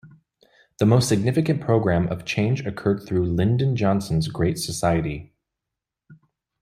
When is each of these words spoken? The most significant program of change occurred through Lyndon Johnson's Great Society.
The 0.79 0.87
most 0.87 1.07
significant 1.07 1.61
program 1.61 2.07
of 2.07 2.25
change 2.25 2.65
occurred 2.65 3.05
through 3.05 3.23
Lyndon 3.27 3.75
Johnson's 3.75 4.29
Great 4.29 4.57
Society. 4.57 5.35